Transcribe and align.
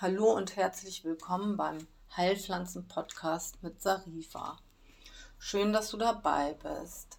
Hallo 0.00 0.32
und 0.32 0.56
herzlich 0.56 1.04
willkommen 1.04 1.58
beim 1.58 1.86
Heilpflanzen-Podcast 2.16 3.62
mit 3.62 3.82
Sarifa. 3.82 4.56
Schön, 5.38 5.74
dass 5.74 5.90
du 5.90 5.98
dabei 5.98 6.54
bist. 6.62 7.18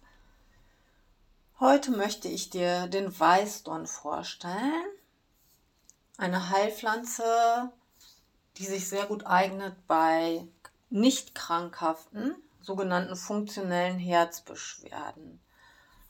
Heute 1.60 1.92
möchte 1.92 2.26
ich 2.26 2.50
dir 2.50 2.88
den 2.88 3.16
Weißdorn 3.16 3.86
vorstellen. 3.86 4.90
Eine 6.16 6.50
Heilpflanze, 6.50 7.70
die 8.56 8.66
sich 8.66 8.88
sehr 8.88 9.06
gut 9.06 9.24
eignet 9.24 9.76
bei 9.86 10.48
nicht 10.90 11.36
krankhaften, 11.36 12.34
sogenannten 12.60 13.14
funktionellen 13.14 14.00
Herzbeschwerden. 14.00 15.40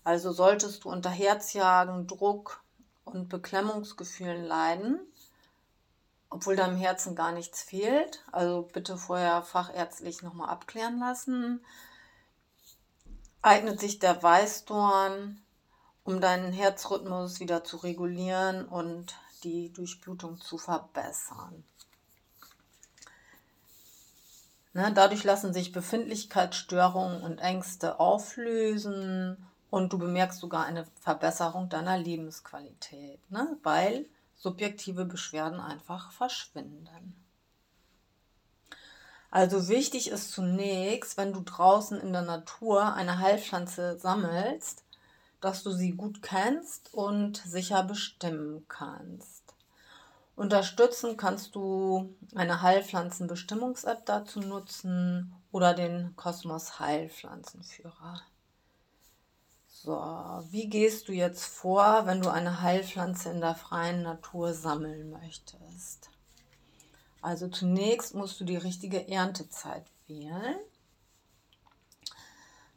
Also 0.02 0.32
solltest 0.32 0.84
du 0.84 0.88
unter 0.88 1.10
Herzjagen, 1.10 2.06
Druck 2.06 2.64
und 3.04 3.28
Beklemmungsgefühlen 3.28 4.44
leiden, 4.44 5.11
obwohl 6.32 6.56
deinem 6.56 6.76
Herzen 6.76 7.14
gar 7.14 7.32
nichts 7.32 7.62
fehlt. 7.62 8.24
Also 8.32 8.68
bitte 8.72 8.96
vorher 8.96 9.42
fachärztlich 9.42 10.22
nochmal 10.22 10.48
abklären 10.48 10.98
lassen. 10.98 11.64
Eignet 13.42 13.80
sich 13.80 13.98
der 13.98 14.22
Weißdorn, 14.22 15.42
um 16.04 16.20
deinen 16.20 16.52
Herzrhythmus 16.52 17.40
wieder 17.40 17.64
zu 17.64 17.76
regulieren 17.78 18.66
und 18.66 19.14
die 19.44 19.72
Durchblutung 19.72 20.40
zu 20.40 20.56
verbessern. 20.56 21.64
Ne, 24.74 24.90
dadurch 24.94 25.22
lassen 25.24 25.52
sich 25.52 25.72
Befindlichkeitsstörungen 25.72 27.22
und 27.22 27.38
Ängste 27.38 28.00
auflösen 28.00 29.46
und 29.68 29.92
du 29.92 29.98
bemerkst 29.98 30.40
sogar 30.40 30.64
eine 30.64 30.86
Verbesserung 31.00 31.68
deiner 31.68 31.98
Lebensqualität, 31.98 33.20
ne, 33.30 33.58
weil 33.62 34.06
subjektive 34.42 35.04
Beschwerden 35.04 35.60
einfach 35.60 36.10
verschwinden. 36.10 37.14
Also 39.30 39.68
wichtig 39.68 40.10
ist 40.10 40.32
zunächst, 40.32 41.16
wenn 41.16 41.32
du 41.32 41.40
draußen 41.40 41.98
in 42.00 42.12
der 42.12 42.22
Natur 42.22 42.92
eine 42.92 43.18
Heilpflanze 43.18 43.98
sammelst, 43.98 44.84
dass 45.40 45.62
du 45.62 45.70
sie 45.70 45.92
gut 45.92 46.22
kennst 46.22 46.92
und 46.92 47.36
sicher 47.38 47.82
bestimmen 47.84 48.66
kannst. 48.68 49.54
Unterstützen 50.34 51.16
kannst 51.16 51.54
du 51.54 52.14
eine 52.34 52.62
Heilpflanzenbestimmungs-App 52.62 54.04
dazu 54.06 54.40
nutzen 54.40 55.34
oder 55.50 55.72
den 55.72 56.16
Kosmos 56.16 56.80
Heilpflanzenführer. 56.80 58.22
So, 59.84 59.96
wie 60.50 60.68
gehst 60.68 61.08
du 61.08 61.12
jetzt 61.12 61.44
vor, 61.44 62.06
wenn 62.06 62.20
du 62.20 62.30
eine 62.30 62.62
Heilpflanze 62.62 63.30
in 63.30 63.40
der 63.40 63.56
freien 63.56 64.04
Natur 64.04 64.54
sammeln 64.54 65.10
möchtest? 65.10 66.08
Also 67.20 67.48
zunächst 67.48 68.14
musst 68.14 68.38
du 68.38 68.44
die 68.44 68.56
richtige 68.56 69.08
Erntezeit 69.08 69.84
wählen. 70.06 70.54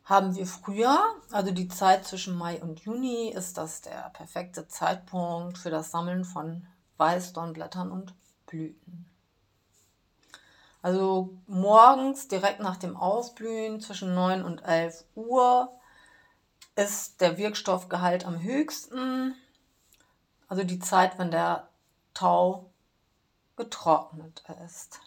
Haben 0.04 0.36
wir 0.36 0.48
früher, 0.48 1.00
also 1.30 1.52
die 1.52 1.68
Zeit 1.68 2.08
zwischen 2.08 2.36
Mai 2.36 2.60
und 2.60 2.80
Juni, 2.80 3.30
ist 3.30 3.60
das 3.60 3.82
der 3.82 4.10
perfekte 4.10 4.68
Zeitpunkt 4.68 5.60
für 5.60 5.70
das 5.70 5.92
Sammeln 5.92 6.26
von 6.26 6.66
Weißdornblättern 6.98 7.92
und 7.92 8.16
Blüten. 8.48 9.06
Also 10.82 11.38
morgens 11.46 12.28
direkt 12.30 12.62
nach 12.62 12.78
dem 12.78 12.98
Aufblühen 12.98 13.80
zwischen 13.80 14.16
9 14.16 14.44
und 14.44 14.64
11 14.64 15.06
Uhr 15.14 15.72
ist 16.76 17.22
der 17.22 17.38
Wirkstoffgehalt 17.38 18.26
am 18.26 18.42
höchsten, 18.42 19.36
also 20.48 20.64
die 20.64 20.80
Zeit, 20.80 21.18
wenn 21.18 21.32
der 21.32 21.70
Tau 22.14 22.70
getrocknet 23.56 24.44
ist. 24.66 25.00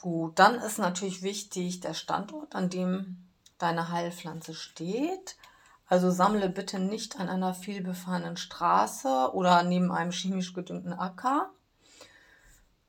Gut, 0.00 0.38
dann 0.38 0.56
ist 0.56 0.78
natürlich 0.78 1.22
wichtig 1.22 1.80
der 1.80 1.94
Standort, 1.94 2.54
an 2.54 2.70
dem 2.70 3.28
deine 3.58 3.90
Heilpflanze 3.90 4.54
steht. 4.54 5.36
Also 5.88 6.10
sammle 6.10 6.48
bitte 6.48 6.78
nicht 6.78 7.18
an 7.18 7.28
einer 7.28 7.54
vielbefahrenen 7.54 8.36
Straße 8.36 9.30
oder 9.32 9.62
neben 9.62 9.90
einem 9.90 10.12
chemisch 10.12 10.52
gedüngten 10.52 10.92
Acker. 10.92 11.50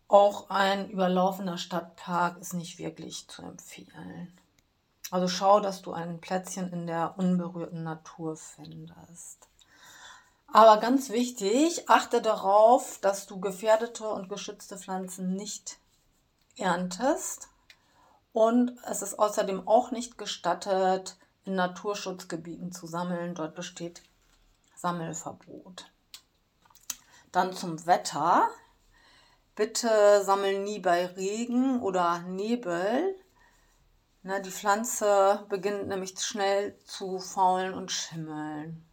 Auch 0.08 0.50
ein 0.50 0.90
überlaufener 0.90 1.58
Stadtpark 1.58 2.38
ist 2.40 2.54
nicht 2.54 2.78
wirklich 2.78 3.28
zu 3.28 3.42
empfehlen. 3.42 4.34
Also 5.12 5.28
schau, 5.28 5.60
dass 5.60 5.82
du 5.82 5.92
ein 5.92 6.22
Plätzchen 6.22 6.72
in 6.72 6.88
der 6.88 7.16
unberührten 7.18 7.84
Natur 7.84 8.36
findest. 8.36 9.48
Aber 10.52 10.78
ganz 10.78 11.10
wichtig, 11.10 11.90
achte 11.90 12.22
darauf, 12.22 13.00
dass 13.02 13.28
du 13.28 13.40
gefährdete 13.40 14.08
und 14.10 14.30
geschützte 14.30 14.78
Pflanzen 14.78 15.36
nicht 15.36 15.78
erntest. 16.58 17.50
Und 18.34 18.78
es 18.90 19.02
ist 19.02 19.18
außerdem 19.18 19.68
auch 19.68 19.92
nicht 19.92 20.18
gestattet, 20.18 21.18
in 21.46 21.56
Naturschutzgebieten 21.56 22.72
zu 22.72 22.88
sammeln. 22.88 23.36
Dort 23.36 23.56
besteht 23.56 24.04
Sammelverbot. 24.76 25.92
Dann 27.32 27.54
zum 27.54 27.86
Wetter. 27.86 28.50
Bitte 29.56 30.24
sammel 30.24 30.64
nie 30.64 30.80
bei 30.80 31.06
Regen 31.06 31.82
oder 31.82 32.20
Nebel, 32.20 33.16
Ne, 34.30 34.40
die 34.44 34.52
Pflanze 34.52 35.44
beginnt 35.50 35.88
nämlich 35.88 36.20
schnell 36.20 36.78
zu 36.86 37.18
faulen 37.18 37.74
und 37.74 37.92
schimmeln. 37.92 38.86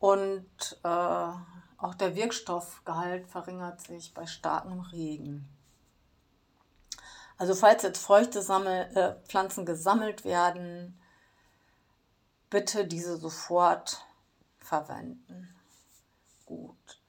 Und 0.00 0.80
äh, 0.82 0.88
auch 0.88 1.94
der 1.96 2.16
Wirkstoffgehalt 2.16 3.28
verringert 3.28 3.80
sich 3.80 4.12
bei 4.14 4.26
starkem 4.26 4.80
Regen. 4.80 5.48
Also 7.36 7.54
falls 7.54 7.84
jetzt 7.84 8.04
feuchte 8.04 8.42
Sammel, 8.42 8.90
äh, 8.96 9.14
Pflanzen 9.28 9.64
gesammelt 9.64 10.24
werden, 10.24 11.00
bitte 12.50 12.84
diese 12.84 13.16
sofort 13.16 14.04
verwenden. 14.58 15.54
Gut. 16.46 17.00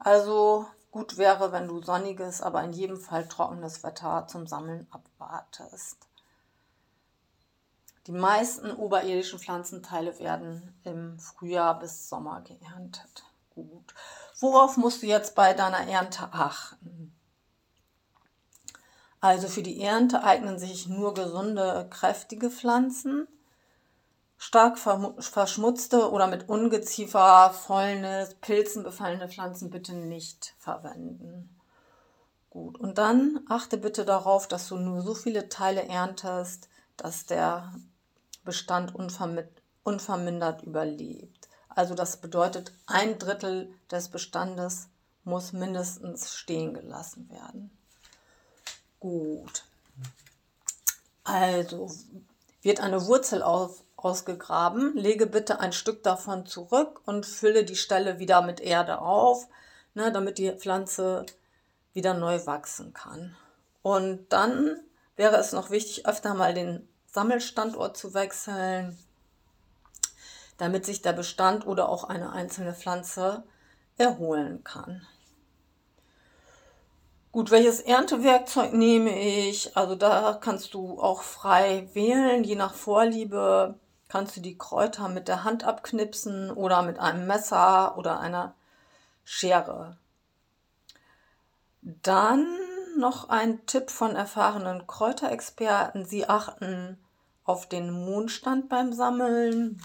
Also 0.00 0.66
gut 0.90 1.18
wäre, 1.18 1.52
wenn 1.52 1.68
du 1.68 1.80
sonniges, 1.80 2.42
aber 2.42 2.64
in 2.64 2.72
jedem 2.72 2.96
Fall 2.96 3.28
trockenes 3.28 3.84
Wetter 3.84 4.26
zum 4.26 4.48
Sammeln 4.48 4.88
abwartest. 4.90 6.09
Die 8.10 8.18
meisten 8.18 8.72
oberirdischen 8.72 9.38
Pflanzenteile 9.38 10.18
werden 10.18 10.74
im 10.82 11.20
Frühjahr 11.20 11.78
bis 11.78 12.08
Sommer 12.08 12.40
geerntet. 12.40 13.22
Gut. 13.54 13.94
Worauf 14.40 14.76
musst 14.76 15.02
du 15.02 15.06
jetzt 15.06 15.36
bei 15.36 15.54
deiner 15.54 15.86
Ernte 15.86 16.28
achten? 16.32 17.14
Also 19.20 19.46
für 19.46 19.62
die 19.62 19.80
Ernte 19.80 20.24
eignen 20.24 20.58
sich 20.58 20.88
nur 20.88 21.14
gesunde, 21.14 21.86
kräftige 21.88 22.50
Pflanzen. 22.50 23.28
Stark 24.38 24.76
verschmutzte 24.76 26.10
oder 26.10 26.26
mit 26.26 26.48
Ungeziefer, 26.48 27.50
Fäulnis, 27.50 28.34
Pilzen 28.40 28.82
befallene 28.82 29.28
Pflanzen 29.28 29.70
bitte 29.70 29.94
nicht 29.94 30.56
verwenden. 30.58 31.56
Gut, 32.48 32.76
und 32.76 32.98
dann 32.98 33.38
achte 33.48 33.78
bitte 33.78 34.04
darauf, 34.04 34.48
dass 34.48 34.66
du 34.66 34.78
nur 34.78 35.00
so 35.00 35.14
viele 35.14 35.48
Teile 35.48 35.84
erntest, 35.84 36.68
dass 36.96 37.24
der 37.24 37.72
Bestand 38.50 38.96
unvermindert 39.84 40.62
überlebt. 40.62 41.48
Also 41.68 41.94
das 41.94 42.16
bedeutet, 42.16 42.72
ein 42.86 43.16
Drittel 43.16 43.72
des 43.92 44.08
Bestandes 44.08 44.88
muss 45.22 45.52
mindestens 45.52 46.34
stehen 46.34 46.74
gelassen 46.74 47.30
werden. 47.30 47.70
Gut. 48.98 49.62
Also 51.22 51.92
wird 52.60 52.80
eine 52.80 53.06
Wurzel 53.06 53.44
auf, 53.44 53.84
ausgegraben, 53.94 54.96
lege 54.96 55.26
bitte 55.26 55.60
ein 55.60 55.72
Stück 55.72 56.02
davon 56.02 56.44
zurück 56.44 57.02
und 57.06 57.24
fülle 57.24 57.64
die 57.64 57.76
Stelle 57.76 58.18
wieder 58.18 58.42
mit 58.42 58.58
Erde 58.58 58.98
auf, 58.98 59.46
ne, 59.94 60.10
damit 60.10 60.38
die 60.38 60.50
Pflanze 60.50 61.24
wieder 61.92 62.14
neu 62.14 62.44
wachsen 62.46 62.92
kann. 62.94 63.36
Und 63.82 64.26
dann 64.32 64.80
wäre 65.14 65.36
es 65.36 65.52
noch 65.52 65.70
wichtig, 65.70 66.06
öfter 66.06 66.34
mal 66.34 66.52
den 66.52 66.88
Sammelstandort 67.12 67.96
zu 67.96 68.14
wechseln, 68.14 68.98
damit 70.58 70.86
sich 70.86 71.02
der 71.02 71.12
Bestand 71.12 71.66
oder 71.66 71.88
auch 71.88 72.04
eine 72.04 72.32
einzelne 72.32 72.74
Pflanze 72.74 73.42
erholen 73.96 74.62
kann. 74.64 75.06
Gut, 77.32 77.50
welches 77.50 77.80
Erntewerkzeug 77.80 78.72
nehme 78.72 79.16
ich? 79.18 79.76
Also 79.76 79.94
da 79.94 80.38
kannst 80.40 80.74
du 80.74 81.00
auch 81.00 81.22
frei 81.22 81.88
wählen, 81.92 82.42
je 82.42 82.56
nach 82.56 82.74
Vorliebe 82.74 83.78
kannst 84.08 84.36
du 84.36 84.40
die 84.40 84.58
Kräuter 84.58 85.08
mit 85.08 85.28
der 85.28 85.44
Hand 85.44 85.62
abknipsen 85.62 86.50
oder 86.50 86.82
mit 86.82 86.98
einem 86.98 87.26
Messer 87.28 87.96
oder 87.96 88.18
einer 88.18 88.54
Schere. 89.24 89.96
Dann 91.82 92.46
noch 93.00 93.28
ein 93.28 93.66
Tipp 93.66 93.90
von 93.90 94.14
erfahrenen 94.14 94.86
Kräuterexperten. 94.86 96.04
Sie 96.04 96.28
achten 96.28 96.98
auf 97.44 97.68
den 97.68 97.90
Mondstand 97.90 98.68
beim 98.68 98.92
Sammeln. 98.92 99.82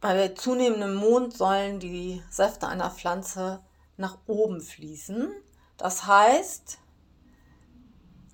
Bei 0.00 0.28
zunehmendem 0.28 0.94
Mond 0.94 1.36
sollen 1.36 1.80
die 1.80 2.22
Säfte 2.30 2.68
einer 2.68 2.90
Pflanze 2.90 3.60
nach 3.96 4.18
oben 4.26 4.60
fließen. 4.60 5.30
Das 5.76 6.06
heißt, 6.06 6.78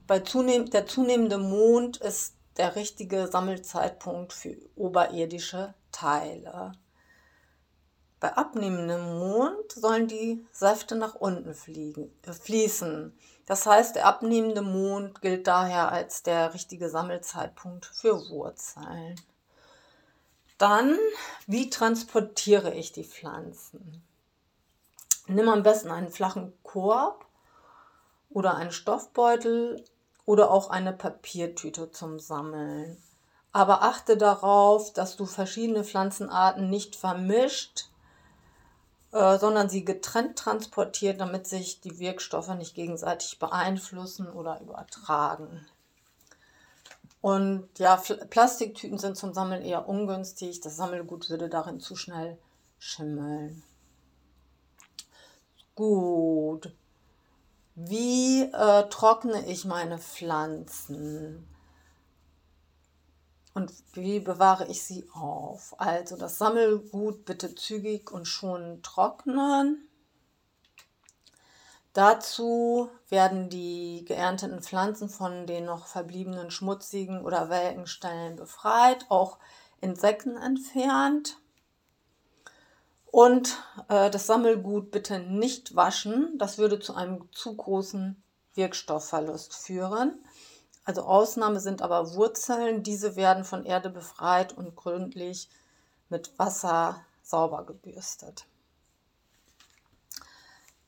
bei 0.06 0.20
zunehm 0.20 0.70
der 0.70 0.86
zunehmende 0.86 1.38
Mond 1.38 1.96
ist 1.96 2.36
der 2.56 2.76
richtige 2.76 3.26
Sammelzeitpunkt 3.26 4.32
für 4.32 4.56
oberirdische 4.76 5.74
Teile. 5.90 6.72
Bei 8.22 8.36
abnehmendem 8.36 9.18
Mond 9.18 9.72
sollen 9.72 10.06
die 10.06 10.46
Säfte 10.52 10.94
nach 10.94 11.16
unten 11.16 11.54
fliegen, 11.54 12.08
äh, 12.24 12.32
fließen. 12.32 13.18
Das 13.46 13.66
heißt, 13.66 13.96
der 13.96 14.06
abnehmende 14.06 14.62
Mond 14.62 15.20
gilt 15.22 15.48
daher 15.48 15.90
als 15.90 16.22
der 16.22 16.54
richtige 16.54 16.88
Sammelzeitpunkt 16.88 17.84
für 17.84 18.30
Wurzeln. 18.30 19.20
Dann, 20.56 20.96
wie 21.48 21.68
transportiere 21.68 22.72
ich 22.72 22.92
die 22.92 23.02
Pflanzen? 23.02 24.04
Nimm 25.26 25.48
am 25.48 25.64
besten 25.64 25.90
einen 25.90 26.12
flachen 26.12 26.52
Korb 26.62 27.26
oder 28.30 28.54
einen 28.54 28.70
Stoffbeutel 28.70 29.84
oder 30.26 30.52
auch 30.52 30.70
eine 30.70 30.92
Papiertüte 30.92 31.90
zum 31.90 32.20
Sammeln. 32.20 33.02
Aber 33.50 33.82
achte 33.82 34.16
darauf, 34.16 34.92
dass 34.92 35.16
du 35.16 35.26
verschiedene 35.26 35.82
Pflanzenarten 35.82 36.70
nicht 36.70 36.94
vermischt, 36.94 37.88
äh, 39.12 39.38
sondern 39.38 39.68
sie 39.68 39.84
getrennt 39.84 40.38
transportiert, 40.38 41.20
damit 41.20 41.46
sich 41.46 41.80
die 41.80 41.98
Wirkstoffe 41.98 42.54
nicht 42.54 42.74
gegenseitig 42.74 43.38
beeinflussen 43.38 44.28
oder 44.28 44.60
übertragen. 44.60 45.66
Und 47.20 47.68
ja, 47.78 48.02
Plastiktüten 48.30 48.98
sind 48.98 49.16
zum 49.16 49.32
Sammeln 49.32 49.62
eher 49.62 49.88
ungünstig. 49.88 50.60
Das 50.60 50.76
Sammelgut 50.76 51.30
würde 51.30 51.48
darin 51.48 51.78
zu 51.78 51.94
schnell 51.94 52.36
schimmeln. 52.78 53.62
Gut. 55.76 56.74
Wie 57.74 58.42
äh, 58.42 58.88
trockne 58.88 59.46
ich 59.46 59.64
meine 59.64 59.98
Pflanzen? 59.98 61.46
Und 63.54 63.72
wie 63.92 64.20
bewahre 64.20 64.66
ich 64.68 64.82
sie 64.82 65.08
auf? 65.12 65.74
Also 65.78 66.16
das 66.16 66.38
Sammelgut 66.38 67.24
bitte 67.24 67.54
zügig 67.54 68.10
und 68.10 68.26
schon 68.26 68.82
trocknen. 68.82 69.88
Dazu 71.92 72.88
werden 73.10 73.50
die 73.50 74.04
geernteten 74.06 74.62
Pflanzen 74.62 75.10
von 75.10 75.46
den 75.46 75.66
noch 75.66 75.86
verbliebenen 75.86 76.50
schmutzigen 76.50 77.22
oder 77.22 77.50
welken 77.50 77.86
Stellen 77.86 78.36
befreit, 78.36 79.04
auch 79.10 79.38
Insekten 79.82 80.38
entfernt. 80.38 81.36
Und 83.10 83.62
äh, 83.88 84.08
das 84.08 84.26
Sammelgut 84.26 84.90
bitte 84.90 85.18
nicht 85.18 85.76
waschen. 85.76 86.38
Das 86.38 86.56
würde 86.56 86.80
zu 86.80 86.94
einem 86.94 87.30
zu 87.32 87.54
großen 87.54 88.22
Wirkstoffverlust 88.54 89.54
führen. 89.54 90.24
Also 90.84 91.02
Ausnahme 91.02 91.60
sind 91.60 91.82
aber 91.82 92.14
Wurzeln. 92.14 92.82
Diese 92.82 93.16
werden 93.16 93.44
von 93.44 93.64
Erde 93.64 93.90
befreit 93.90 94.56
und 94.56 94.74
gründlich 94.76 95.48
mit 96.08 96.38
Wasser 96.38 97.04
sauber 97.22 97.64
gebürstet. 97.64 98.46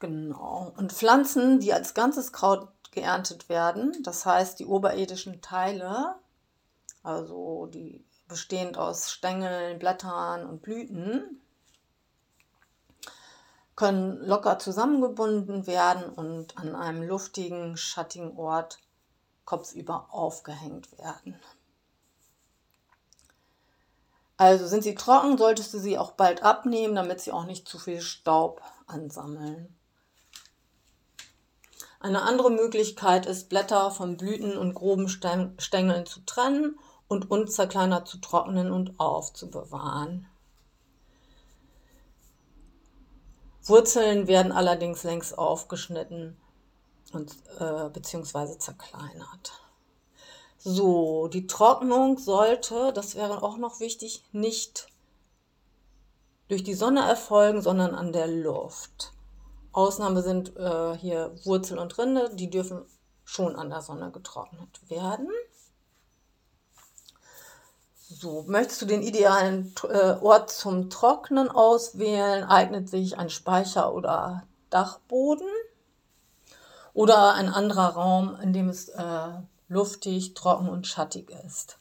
Genau. 0.01 0.73
Und 0.77 0.93
Pflanzen, 0.93 1.61
die 1.61 1.73
als 1.73 1.95
ganzes 1.95 2.33
Kraut 2.33 2.69
geerntet 2.91 3.49
werden, 3.49 4.03
das 4.03 4.27
heißt 4.27 4.59
die 4.59 4.67
oberirdischen 4.67 5.41
Teile, 5.41 6.17
also 7.03 7.67
die 7.67 8.05
bestehend 8.29 8.79
aus 8.79 9.11
Stängeln, 9.11 9.79
Blättern 9.79 10.47
und 10.47 10.63
Blüten, 10.63 11.41
können 13.77 14.19
locker 14.19 14.59
zusammengebunden 14.59 15.67
werden 15.67 16.05
und 16.05 16.57
an 16.57 16.77
einem 16.77 17.03
luftigen, 17.03 17.77
schattigen 17.77 18.37
Ort 18.37 18.79
kopfüber 19.45 20.09
aufgehängt 20.11 20.97
werden. 20.99 21.41
Also 24.37 24.67
sind 24.67 24.83
sie 24.83 24.95
trocken, 24.95 25.39
solltest 25.39 25.73
du 25.75 25.79
sie 25.79 25.97
auch 25.97 26.13
bald 26.13 26.43
abnehmen, 26.43 26.95
damit 26.95 27.21
sie 27.21 27.33
auch 27.33 27.45
nicht 27.45 27.69
zu 27.69 27.79
viel 27.79 28.01
Staub 28.01 28.63
ansammeln. 28.87 29.77
Eine 32.01 32.23
andere 32.23 32.51
Möglichkeit 32.51 33.27
ist, 33.27 33.49
Blätter 33.49 33.91
von 33.91 34.17
Blüten 34.17 34.59
und 34.59 34.75
groben 34.75 35.09
Stängeln 35.09 36.07
zu 36.07 36.21
trennen 36.27 36.79
und 37.09 37.31
unzerkleinert 37.31 38.09
zu 38.09 38.19
trocknen 38.19 38.73
und 38.73 38.99
aufzubewahren. 38.99 40.27
Wurzeln 43.63 44.27
werden 44.27 44.53
allerdings 44.53 45.05
längst 45.05 45.39
aufgeschnitten 45.39 46.37
und 47.15 47.33
äh, 47.59 47.89
beziehungsweise 47.91 48.59
zerkleinert. 48.59 49.53
So, 50.59 51.29
die 51.29 51.47
Trocknung 51.47 52.19
sollte, 52.19 52.93
das 52.95 53.17
wäre 53.17 53.43
auch 53.43 53.59
noch 53.59 53.81
wichtig, 53.81 54.23
nicht 54.33 54.89
durch 56.49 56.65
die 56.65 56.75
Sonne 56.75 57.07
erfolgen, 57.07 57.61
sondern 57.61 57.95
an 57.95 58.13
der 58.13 58.27
Luft. 58.27 59.13
Ausnahme 59.73 60.23
sind 60.23 60.57
äh, 60.57 60.97
hier 60.97 61.35
Wurzel 61.45 61.79
und 61.79 61.99
Rinde, 61.99 62.31
die 62.35 62.49
dürfen 62.49 62.87
schon 63.25 63.57
an 63.57 63.71
der 63.71 63.83
Sonne 63.83 64.11
getrocknet 64.11 64.89
werden. 64.89 65.29
So, 68.09 68.45
möchtest 68.47 68.83
du 68.83 68.87
den 68.87 69.03
idealen 69.03 69.75
äh, 69.89 70.17
Ort 70.21 70.51
zum 70.51 70.89
Trocknen 70.91 71.51
auswählen, 71.51 72.45
eignet 72.45 72.89
sich 72.89 73.19
ein 73.19 73.31
Speicher 73.31 73.93
oder 73.93 74.45
Dachboden 74.71 75.49
oder 76.95 77.35
ein 77.35 77.49
anderer 77.49 77.89
Raum, 77.89 78.39
in 78.41 78.53
dem 78.53 78.69
es 78.69 78.89
äh, 78.89 79.29
luftig, 79.69 80.35
trocken 80.35 80.69
und 80.69 80.87
schattig 80.87 81.31
ist. 81.45 81.79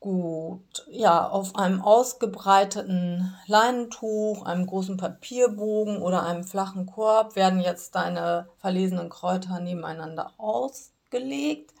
Gut, 0.00 0.86
ja, 0.90 1.28
auf 1.28 1.56
einem 1.56 1.82
ausgebreiteten 1.82 3.34
Leinentuch, 3.46 4.44
einem 4.46 4.66
großen 4.66 4.96
Papierbogen 4.96 6.00
oder 6.00 6.24
einem 6.24 6.42
flachen 6.42 6.86
Korb 6.86 7.36
werden 7.36 7.60
jetzt 7.60 7.94
deine 7.94 8.48
verlesenen 8.58 9.10
Kräuter 9.10 9.60
nebeneinander 9.60 10.32
ausgelegt. 10.38 11.74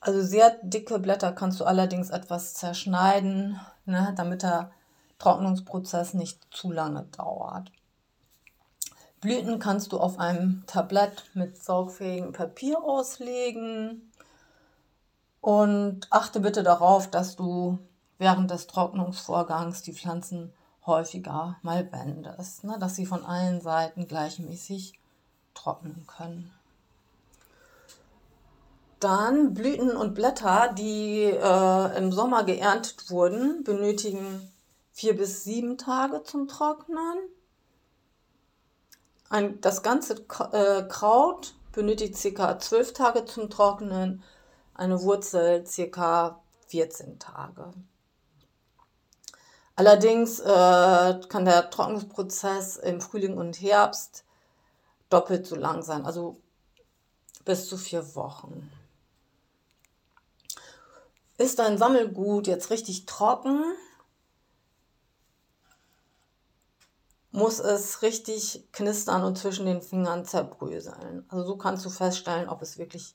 Also 0.00 0.22
sehr 0.22 0.58
dicke 0.62 0.98
Blätter 0.98 1.32
kannst 1.32 1.60
du 1.60 1.64
allerdings 1.64 2.10
etwas 2.10 2.54
zerschneiden, 2.54 3.60
ne, 3.84 4.12
damit 4.16 4.42
der 4.42 4.72
Trocknungsprozess 5.18 6.14
nicht 6.14 6.46
zu 6.50 6.72
lange 6.72 7.04
dauert. 7.16 7.70
Blüten 9.20 9.58
kannst 9.58 9.92
du 9.92 9.98
auf 9.98 10.18
einem 10.18 10.64
Tablett 10.66 11.24
mit 11.34 11.62
saugfähigem 11.62 12.32
Papier 12.32 12.82
auslegen. 12.82 14.12
Und 15.40 16.08
achte 16.10 16.40
bitte 16.40 16.62
darauf, 16.62 17.10
dass 17.10 17.36
du 17.36 17.78
während 18.18 18.50
des 18.50 18.66
Trocknungsvorgangs 18.66 19.82
die 19.82 19.92
Pflanzen 19.92 20.52
häufiger 20.84 21.56
mal 21.62 21.90
wendest, 21.92 22.64
ne, 22.64 22.78
dass 22.78 22.94
sie 22.94 23.06
von 23.06 23.24
allen 23.24 23.60
Seiten 23.60 24.06
gleichmäßig 24.06 24.98
trocknen 25.54 26.06
können. 26.06 26.52
Dann 29.00 29.52
Blüten 29.52 29.90
und 29.90 30.14
Blätter, 30.14 30.72
die 30.72 31.24
äh, 31.24 31.98
im 31.98 32.12
Sommer 32.12 32.44
geerntet 32.44 33.10
wurden, 33.10 33.62
benötigen 33.62 34.50
vier 34.92 35.16
bis 35.16 35.44
sieben 35.44 35.76
Tage 35.76 36.22
zum 36.22 36.48
Trocknen. 36.48 37.18
Ein, 39.28 39.60
das 39.60 39.82
ganze 39.82 40.24
äh, 40.52 40.82
Kraut 40.88 41.54
benötigt 41.72 42.16
ca. 42.34 42.58
zwölf 42.58 42.92
Tage 42.92 43.24
zum 43.24 43.50
Trocknen, 43.50 44.22
eine 44.74 45.02
Wurzel 45.02 45.64
ca. 45.90 46.40
14 46.68 47.18
Tage. 47.18 47.72
Allerdings 49.76 50.40
äh, 50.40 51.20
kann 51.28 51.44
der 51.44 51.70
Trocknungsprozess 51.70 52.76
im 52.76 53.00
Frühling 53.00 53.36
und 53.36 53.60
Herbst 53.60 54.24
doppelt 55.10 55.46
so 55.46 55.54
lang 55.54 55.82
sein, 55.82 56.06
also 56.06 56.38
bis 57.44 57.68
zu 57.68 57.76
vier 57.76 58.14
Wochen. 58.14 58.70
Ist 61.38 61.58
dein 61.58 61.76
Sammelgut 61.76 62.46
jetzt 62.46 62.70
richtig 62.70 63.04
trocken, 63.04 63.62
muss 67.36 67.58
es 67.60 68.02
richtig 68.02 68.68
knistern 68.72 69.24
und 69.24 69.38
zwischen 69.38 69.66
den 69.66 69.82
Fingern 69.82 70.24
zerbröseln. 70.24 71.24
Also 71.28 71.44
so 71.44 71.56
kannst 71.56 71.84
du 71.84 71.90
feststellen, 71.90 72.48
ob 72.48 72.62
es 72.62 72.78
wirklich 72.78 73.14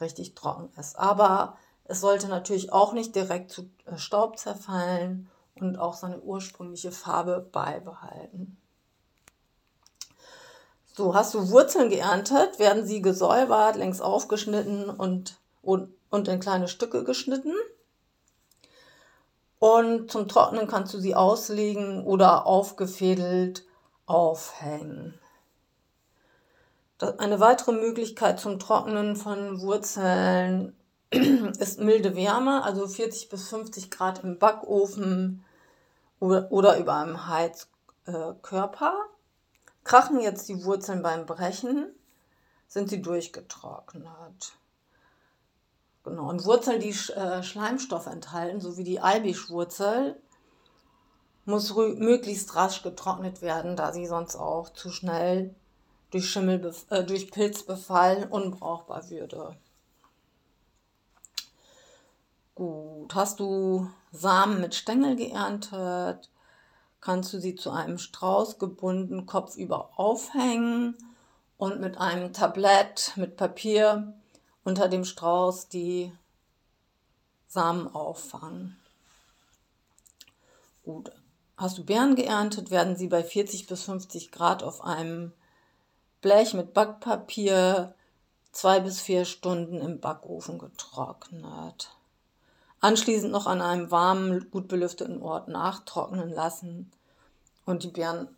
richtig 0.00 0.34
trocken 0.34 0.70
ist. 0.78 0.98
Aber 0.98 1.56
es 1.84 2.00
sollte 2.00 2.28
natürlich 2.28 2.72
auch 2.72 2.92
nicht 2.92 3.14
direkt 3.14 3.50
zu 3.50 3.70
äh, 3.84 3.98
Staub 3.98 4.38
zerfallen 4.38 5.28
und 5.54 5.78
auch 5.78 5.94
seine 5.94 6.20
ursprüngliche 6.20 6.92
Farbe 6.92 7.46
beibehalten. 7.52 8.56
So, 10.94 11.14
hast 11.14 11.34
du 11.34 11.50
Wurzeln 11.50 11.88
geerntet, 11.88 12.58
werden 12.58 12.86
sie 12.86 13.02
gesäubert, 13.02 13.76
längs 13.76 14.00
aufgeschnitten 14.00 14.90
und, 14.90 15.38
und 15.62 15.88
und 16.12 16.28
in 16.28 16.40
kleine 16.40 16.68
Stücke 16.68 17.02
geschnitten. 17.04 17.54
Und 19.62 20.10
zum 20.10 20.26
Trocknen 20.26 20.66
kannst 20.66 20.92
du 20.92 20.98
sie 20.98 21.14
auslegen 21.14 22.02
oder 22.02 22.46
aufgefädelt 22.46 23.64
aufhängen. 24.06 25.14
Eine 27.18 27.38
weitere 27.38 27.70
Möglichkeit 27.70 28.40
zum 28.40 28.58
Trocknen 28.58 29.14
von 29.14 29.60
Wurzeln 29.60 30.74
ist 31.12 31.78
milde 31.78 32.16
Wärme, 32.16 32.64
also 32.64 32.88
40 32.88 33.28
bis 33.28 33.50
50 33.50 33.88
Grad 33.92 34.24
im 34.24 34.40
Backofen 34.40 35.44
oder, 36.18 36.76
über 36.80 36.96
einem 36.96 37.28
Heizkörper. 37.28 38.96
Krachen 39.84 40.18
jetzt 40.18 40.48
die 40.48 40.64
Wurzeln 40.64 41.04
beim 41.04 41.24
Brechen, 41.24 41.86
sind 42.66 42.90
sie 42.90 43.00
durchgetrocknet. 43.00 44.54
Genau, 46.04 46.28
und 46.28 46.44
Wurzeln, 46.44 46.80
die 46.80 46.90
äh, 46.90 47.42
Schleimstoff 47.42 48.06
enthalten, 48.06 48.60
so 48.60 48.76
wie 48.76 48.84
die 48.84 49.00
Eibischwurzel, 49.00 50.20
muss 51.44 51.74
möglichst 51.74 52.54
rasch 52.56 52.82
getrocknet 52.82 53.42
werden, 53.42 53.76
da 53.76 53.92
sie 53.92 54.06
sonst 54.06 54.36
auch 54.36 54.70
zu 54.70 54.90
schnell 54.90 55.54
durch, 56.10 56.28
Schimmel, 56.28 56.74
äh, 56.90 57.04
durch 57.04 57.30
Pilzbefall 57.30 58.28
unbrauchbar 58.30 59.08
würde. 59.10 59.56
Gut, 62.54 63.14
hast 63.14 63.40
du 63.40 63.88
Samen 64.12 64.60
mit 64.60 64.74
Stängel 64.74 65.16
geerntet, 65.16 66.30
kannst 67.00 67.32
du 67.32 67.40
sie 67.40 67.54
zu 67.54 67.70
einem 67.70 67.98
Strauß 67.98 68.58
gebunden 68.58 69.26
kopfüber 69.26 69.90
aufhängen 69.96 70.96
und 71.56 71.80
mit 71.80 71.98
einem 71.98 72.32
Tablett 72.32 73.12
mit 73.16 73.36
Papier 73.36 74.14
unter 74.64 74.88
dem 74.88 75.04
Strauß 75.04 75.68
die 75.68 76.12
Samen 77.48 77.92
auffangen. 77.94 78.76
Gut, 80.84 81.12
hast 81.56 81.78
du 81.78 81.84
Beeren 81.84 82.16
geerntet, 82.16 82.70
werden 82.70 82.96
sie 82.96 83.08
bei 83.08 83.22
40 83.22 83.66
bis 83.66 83.84
50 83.84 84.32
Grad 84.32 84.62
auf 84.62 84.82
einem 84.82 85.32
Blech 86.20 86.54
mit 86.54 86.74
Backpapier 86.74 87.94
zwei 88.52 88.80
bis 88.80 89.00
vier 89.00 89.24
Stunden 89.24 89.80
im 89.80 90.00
Backofen 90.00 90.58
getrocknet. 90.58 91.90
Anschließend 92.80 93.32
noch 93.32 93.46
an 93.46 93.60
einem 93.60 93.90
warmen, 93.90 94.50
gut 94.50 94.68
belüfteten 94.68 95.22
Ort 95.22 95.48
nachtrocknen 95.48 96.30
lassen 96.30 96.90
und 97.64 97.82
die 97.82 97.88
Beeren 97.88 98.28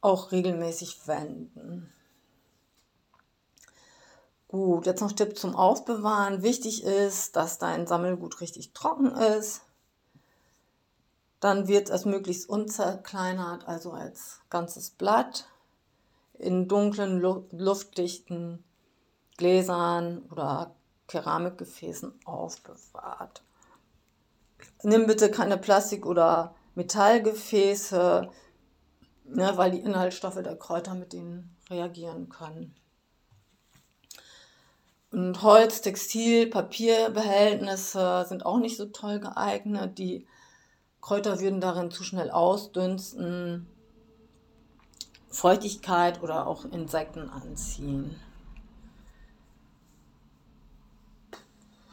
auch 0.00 0.32
regelmäßig 0.32 1.06
wenden. 1.06 1.92
Gut, 4.52 4.84
jetzt 4.84 5.00
noch 5.00 5.12
Tipp 5.12 5.38
zum 5.38 5.56
Aufbewahren. 5.56 6.42
Wichtig 6.42 6.84
ist, 6.84 7.36
dass 7.36 7.56
dein 7.56 7.86
Sammelgut 7.86 8.42
richtig 8.42 8.74
trocken 8.74 9.10
ist. 9.16 9.62
Dann 11.40 11.68
wird 11.68 11.88
es 11.88 12.04
möglichst 12.04 12.50
unzerkleinert, 12.50 13.66
also 13.66 13.92
als 13.92 14.42
ganzes 14.50 14.90
Blatt, 14.90 15.46
in 16.34 16.68
dunklen, 16.68 17.18
luftdichten 17.52 18.62
Gläsern 19.38 20.26
oder 20.30 20.74
Keramikgefäßen 21.08 22.12
aufbewahrt. 22.26 23.42
Nimm 24.82 25.06
bitte 25.06 25.30
keine 25.30 25.56
Plastik- 25.56 26.04
oder 26.04 26.54
Metallgefäße, 26.74 28.28
ne, 29.24 29.52
weil 29.56 29.70
die 29.70 29.80
Inhaltsstoffe 29.80 30.42
der 30.42 30.56
Kräuter 30.56 30.94
mit 30.94 31.14
denen 31.14 31.56
reagieren 31.70 32.28
können. 32.28 32.76
Und 35.12 35.42
Holz, 35.42 35.82
Textil, 35.82 36.48
Papierbehältnisse 36.48 38.24
sind 38.26 38.46
auch 38.46 38.58
nicht 38.58 38.78
so 38.78 38.86
toll 38.86 39.20
geeignet. 39.20 39.98
Die 39.98 40.26
Kräuter 41.02 41.38
würden 41.38 41.60
darin 41.60 41.90
zu 41.90 42.02
schnell 42.02 42.30
ausdünsten, 42.30 43.66
Feuchtigkeit 45.28 46.22
oder 46.22 46.46
auch 46.46 46.64
Insekten 46.64 47.28
anziehen. 47.28 48.18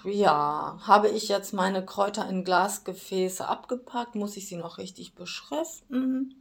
Ja, 0.05 0.79
habe 0.81 1.09
ich 1.09 1.27
jetzt 1.27 1.53
meine 1.53 1.85
Kräuter 1.85 2.27
in 2.29 2.45
Glasgefäße 2.45 3.45
abgepackt, 3.45 4.15
muss 4.15 4.37
ich 4.37 4.47
sie 4.47 4.55
noch 4.55 4.77
richtig 4.77 5.13
beschriften. 5.13 6.35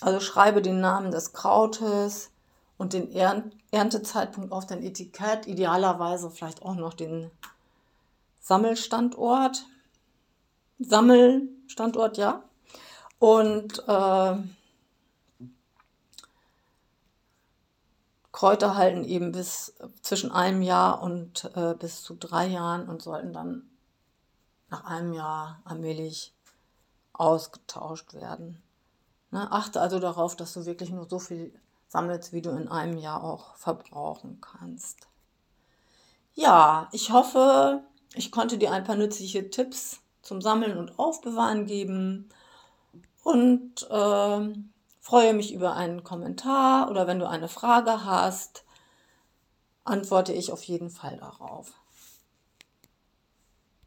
Also 0.00 0.20
schreibe 0.20 0.62
den 0.62 0.80
Namen 0.80 1.10
des 1.10 1.32
Krautes 1.32 2.30
und 2.78 2.92
den 2.92 3.10
Erntezeitpunkt 3.70 4.52
auf 4.52 4.66
dein 4.66 4.82
Etikett, 4.82 5.46
idealerweise 5.46 6.30
vielleicht 6.30 6.62
auch 6.62 6.74
noch 6.74 6.94
den 6.94 7.30
Sammelstandort. 8.40 9.64
Sammelstandort, 10.78 12.18
ja. 12.18 12.44
Und 13.18 13.82
äh, 13.88 14.36
Kräuter 18.32 18.74
halten 18.74 19.04
eben 19.04 19.32
bis 19.32 19.74
zwischen 20.02 20.30
einem 20.30 20.60
Jahr 20.60 21.00
und 21.00 21.50
äh, 21.54 21.74
bis 21.74 22.02
zu 22.02 22.14
drei 22.14 22.46
Jahren 22.46 22.86
und 22.86 23.00
sollten 23.00 23.32
dann 23.32 23.62
nach 24.68 24.84
einem 24.84 25.14
Jahr 25.14 25.62
allmählich 25.64 26.34
ausgetauscht 27.14 28.12
werden. 28.12 28.62
Ne? 29.30 29.50
Achte 29.50 29.80
also 29.80 29.98
darauf, 29.98 30.36
dass 30.36 30.52
du 30.52 30.66
wirklich 30.66 30.90
nur 30.90 31.08
so 31.08 31.18
viel 31.18 31.58
sammelst, 31.88 32.32
wie 32.32 32.42
du 32.42 32.50
in 32.50 32.68
einem 32.68 32.98
Jahr 32.98 33.22
auch 33.22 33.56
verbrauchen 33.56 34.40
kannst. 34.40 35.08
Ja, 36.34 36.88
ich 36.92 37.10
hoffe, 37.12 37.82
ich 38.14 38.30
konnte 38.30 38.58
dir 38.58 38.72
ein 38.72 38.84
paar 38.84 38.96
nützliche 38.96 39.50
Tipps 39.50 40.00
zum 40.22 40.42
Sammeln 40.42 40.76
und 40.76 40.98
Aufbewahren 40.98 41.66
geben 41.66 42.28
und 43.22 43.88
äh, 43.90 44.54
freue 45.00 45.34
mich 45.34 45.54
über 45.54 45.74
einen 45.74 46.04
Kommentar 46.04 46.90
oder 46.90 47.06
wenn 47.06 47.18
du 47.18 47.28
eine 47.28 47.48
Frage 47.48 48.04
hast, 48.04 48.64
antworte 49.84 50.32
ich 50.32 50.52
auf 50.52 50.62
jeden 50.64 50.90
Fall 50.90 51.16
darauf. 51.16 51.72